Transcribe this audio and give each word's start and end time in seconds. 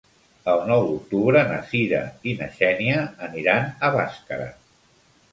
El 0.51 0.61
nou 0.69 0.79
d'octubre 0.85 1.43
na 1.49 1.59
Sira 1.73 1.99
i 2.31 2.33
na 2.39 2.47
Xènia 2.55 3.03
aniran 3.27 3.69
a 3.89 3.93
Bàscara. 3.97 4.49